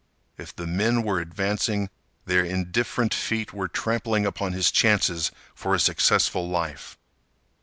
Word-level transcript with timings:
If 0.35 0.55
the 0.55 0.65
men 0.65 1.03
were 1.03 1.19
advancing, 1.19 1.91
their 2.25 2.43
indifferent 2.43 3.13
feet 3.13 3.53
were 3.53 3.67
trampling 3.67 4.25
upon 4.25 4.51
his 4.53 4.71
chances 4.71 5.29
for 5.53 5.75
a 5.75 5.79
successful 5.79 6.49
life. 6.49 6.97